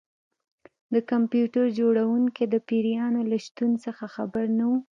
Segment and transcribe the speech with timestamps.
[0.93, 4.71] د کمپیوټر جوړونکی د پیریان له شتون څخه خبر نه و